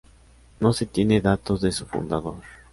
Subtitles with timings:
[0.59, 2.37] No se tiene datos de su fundador.